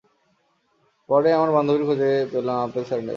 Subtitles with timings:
[1.09, 3.09] পরে আমার বান্ধবীর খোঁজে পেলাম অ্যাপেল স্যান্ডেল।